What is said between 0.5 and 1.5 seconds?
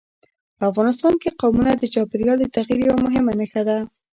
په افغانستان کې